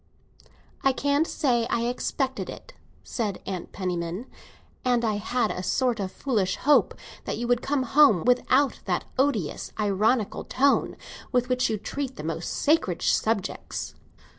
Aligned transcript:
"I 0.83 0.93
can't 0.93 1.27
say 1.27 1.67
I 1.69 1.81
expected 1.85 2.49
it," 2.49 2.73
said 3.03 3.39
Mrs. 3.45 3.71
Penniman. 3.71 4.25
"And 4.83 5.05
I 5.05 5.17
had 5.17 5.51
a 5.51 5.61
sort 5.61 5.99
of 5.99 6.11
foolish 6.11 6.55
hope 6.55 6.95
that 7.25 7.37
you 7.37 7.47
would 7.47 7.61
come 7.61 7.83
home 7.83 8.23
without 8.25 8.79
that 8.85 9.05
odious 9.19 9.71
ironical 9.79 10.43
tone 10.43 10.97
with 11.31 11.49
which 11.49 11.69
you 11.69 11.77
treat 11.77 12.15
the 12.15 12.23
most 12.23 12.49
sacred 12.51 13.03
subjects." 13.03 13.93